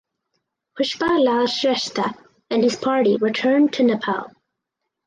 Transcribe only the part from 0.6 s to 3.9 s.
Pushpa Lal Shrestha and his party returned to